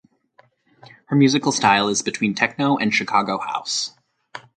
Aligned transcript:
Her 1.09 1.15
musical 1.15 1.51
style 1.51 1.87
is 1.87 2.01
between 2.01 2.33
techno 2.33 2.75
and 2.75 2.91
Chicago 2.91 3.37
House. 3.37 3.93